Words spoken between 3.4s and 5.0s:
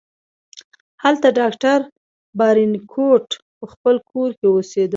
په خپل کور کې اوسیده.